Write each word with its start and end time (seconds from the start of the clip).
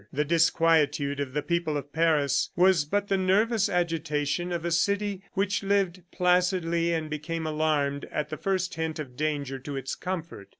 The 0.11 0.25
disquietude 0.25 1.19
of 1.19 1.33
the 1.33 1.43
people 1.43 1.77
of 1.77 1.93
Paris, 1.93 2.49
was 2.55 2.85
but 2.85 3.07
the 3.07 3.19
nervous 3.19 3.69
agitation 3.69 4.51
of 4.51 4.65
a 4.65 4.71
city 4.71 5.21
which 5.33 5.61
lived 5.61 6.01
placidly 6.11 6.91
and 6.91 7.07
became 7.07 7.45
alarmed 7.45 8.07
at 8.11 8.29
the 8.31 8.37
first 8.37 8.73
hint 8.73 8.97
of 8.97 9.15
danger 9.15 9.59
to 9.59 9.75
its 9.77 9.93
comfort. 9.93 10.47